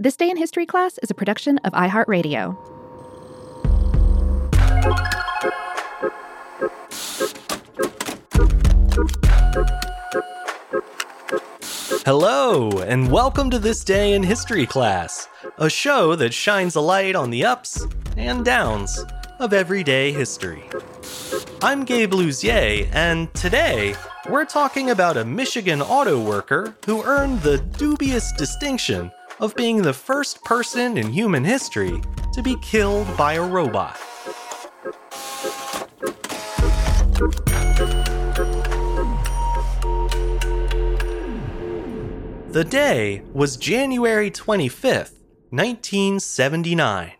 [0.00, 2.56] This Day in History class is a production of iHeartRadio.
[12.06, 15.26] Hello, and welcome to This Day in History class,
[15.56, 17.84] a show that shines a light on the ups
[18.16, 19.04] and downs
[19.40, 20.62] of everyday history.
[21.60, 23.96] I'm Gabe Luzier, and today
[24.30, 29.10] we're talking about a Michigan auto worker who earned the dubious distinction
[29.40, 32.00] of being the first person in human history
[32.32, 33.98] to be killed by a robot.
[42.50, 45.14] The day was January 25th,
[45.50, 47.12] 1979.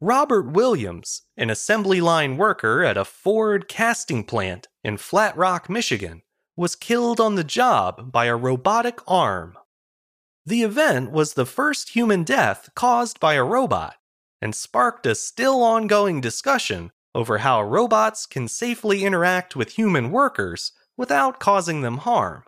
[0.00, 6.22] Robert Williams, an assembly line worker at a Ford casting plant in Flat Rock, Michigan,
[6.54, 9.56] was killed on the job by a robotic arm.
[10.46, 13.96] The event was the first human death caused by a robot
[14.40, 20.70] and sparked a still ongoing discussion over how robots can safely interact with human workers
[20.96, 22.44] without causing them harm.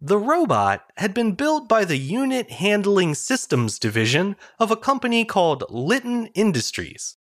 [0.00, 5.64] The robot had been built by the Unit Handling Systems division of a company called
[5.68, 7.16] Litton Industries.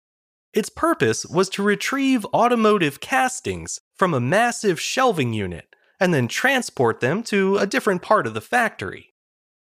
[0.53, 7.01] Its purpose was to retrieve automotive castings from a massive shelving unit and then transport
[7.01, 9.15] them to a different part of the factory.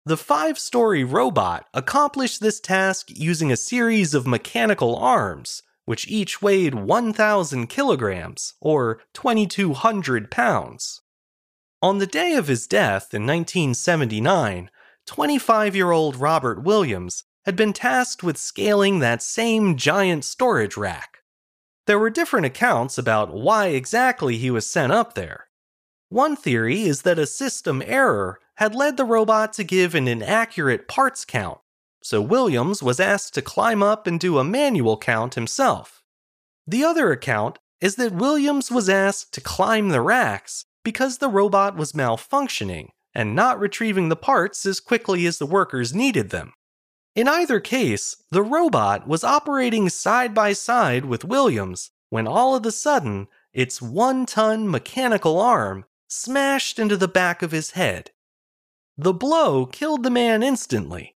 [0.04, 6.42] The five story robot accomplished this task using a series of mechanical arms, which each
[6.42, 11.02] weighed 1,000 kilograms, or 2,200 pounds.
[11.84, 14.72] On the day of his death in 1979,
[15.06, 21.20] 25 year old Robert Williams had been tasked with scaling that same giant storage rack.
[21.86, 25.48] There were different accounts about why exactly he was sent up there.
[26.12, 30.90] One theory is that a system error had led the robot to give an inaccurate
[30.90, 31.60] parts count,
[32.04, 36.04] so Williams was asked to climb up and do a manual count himself.
[36.68, 41.78] The other account is that Williams was asked to climb the racks because the robot
[41.78, 46.52] was malfunctioning and not retrieving the parts as quickly as the workers needed them.
[47.16, 52.66] In either case, the robot was operating side by side with Williams when all of
[52.66, 58.12] a sudden, its one ton mechanical arm smashed into the back of his head.
[58.98, 61.16] The blow killed the man instantly.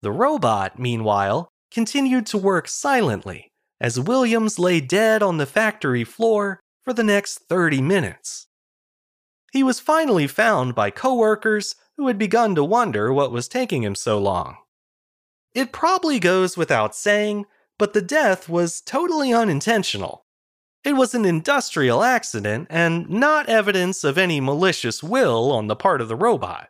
[0.00, 3.50] The robot, meanwhile, continued to work silently
[3.80, 8.46] as Williams lay dead on the factory floor for the next 30 minutes.
[9.52, 13.96] He was finally found by coworkers who had begun to wonder what was taking him
[13.96, 14.56] so long.
[15.52, 17.46] It probably goes without saying,
[17.76, 20.24] but the death was totally unintentional.
[20.84, 26.00] It was an industrial accident and not evidence of any malicious will on the part
[26.00, 26.68] of the robot.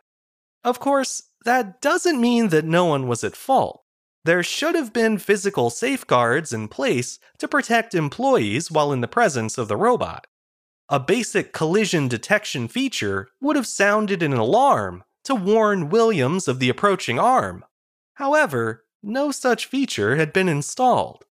[0.63, 3.83] Of course, that doesn't mean that no one was at fault.
[4.25, 9.57] There should have been physical safeguards in place to protect employees while in the presence
[9.57, 10.27] of the robot
[10.89, 16.69] a basic collision detection feature would have sounded an alarm to warn Williams of the
[16.69, 17.63] approaching arm.
[18.15, 21.25] However, no such feature had been installed.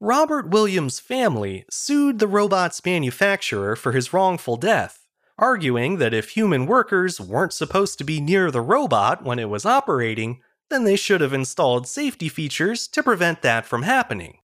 [0.00, 5.04] Robert Williams' family sued the robot's manufacturer for his wrongful death,
[5.36, 9.66] arguing that if human workers weren't supposed to be near the robot when it was
[9.66, 14.38] operating, then they should have installed safety features to prevent that from happening.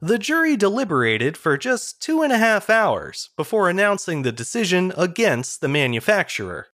[0.00, 5.62] The jury deliberated for just two and a half hours before announcing the decision against
[5.62, 6.66] the manufacturer.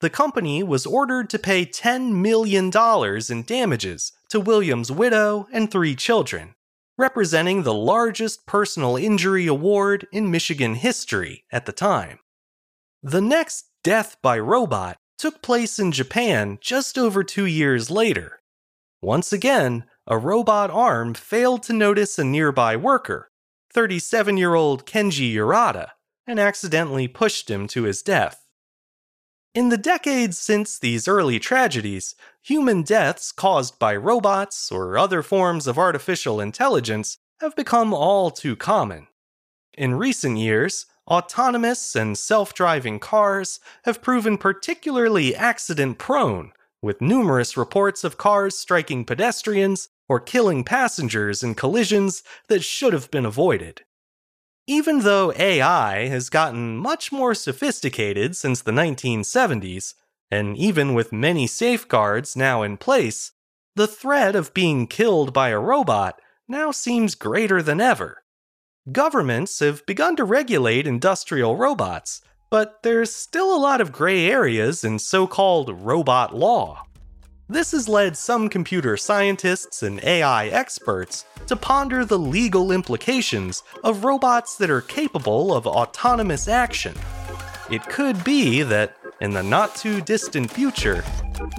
[0.00, 2.72] The company was ordered to pay $10 million
[3.28, 6.54] in damages to Williams' widow and three children,
[6.96, 12.18] representing the largest personal injury award in Michigan history at the time.
[13.02, 18.40] The next death by robot took place in Japan just over two years later.
[19.02, 23.30] Once again, a robot arm failed to notice a nearby worker,
[23.72, 25.90] 37 year old Kenji Urada,
[26.26, 28.43] and accidentally pushed him to his death.
[29.54, 35.68] In the decades since these early tragedies, human deaths caused by robots or other forms
[35.68, 39.06] of artificial intelligence have become all too common.
[39.78, 46.50] In recent years, autonomous and self driving cars have proven particularly accident prone,
[46.82, 53.08] with numerous reports of cars striking pedestrians or killing passengers in collisions that should have
[53.12, 53.82] been avoided.
[54.66, 59.92] Even though AI has gotten much more sophisticated since the 1970s,
[60.30, 63.32] and even with many safeguards now in place,
[63.76, 66.18] the threat of being killed by a robot
[66.48, 68.24] now seems greater than ever.
[68.90, 74.82] Governments have begun to regulate industrial robots, but there's still a lot of gray areas
[74.82, 76.84] in so called robot law.
[77.48, 84.02] This has led some computer scientists and AI experts to ponder the legal implications of
[84.02, 86.94] robots that are capable of autonomous action.
[87.70, 91.04] It could be that, in the not too distant future,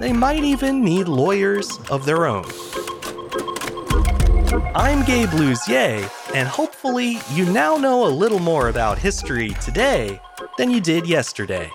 [0.00, 2.46] they might even need lawyers of their own.
[4.74, 10.20] I'm Gabe Luzier, and hopefully, you now know a little more about history today
[10.58, 11.70] than you did yesterday.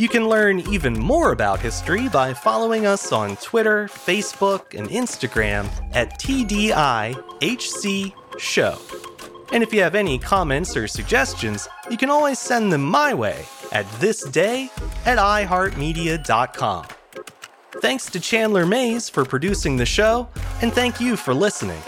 [0.00, 5.68] You can learn even more about history by following us on Twitter, Facebook, and Instagram
[5.94, 8.78] at TDIHC Show.
[9.52, 13.44] And if you have any comments or suggestions, you can always send them my way
[13.72, 14.70] at thisday
[15.04, 16.86] at iHeartMedia.com.
[17.82, 20.30] Thanks to Chandler Mays for producing the show,
[20.62, 21.82] and thank you for listening.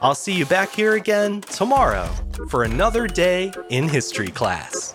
[0.00, 2.08] I'll see you back here again tomorrow
[2.50, 4.94] for another day in history class.